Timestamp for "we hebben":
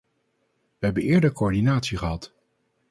0.77-1.03